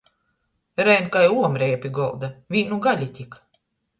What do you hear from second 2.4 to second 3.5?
vīnu gali tik!